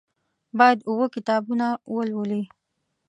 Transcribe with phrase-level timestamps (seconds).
[0.57, 2.41] باید اووه کتابونه ولولي.